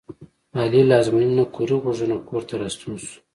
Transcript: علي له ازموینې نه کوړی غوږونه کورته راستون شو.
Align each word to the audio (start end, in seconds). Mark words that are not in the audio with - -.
علي 0.59 0.81
له 0.89 0.95
ازموینې 1.01 1.35
نه 1.39 1.45
کوړی 1.55 1.75
غوږونه 1.81 2.15
کورته 2.27 2.53
راستون 2.61 2.93
شو. 3.03 3.17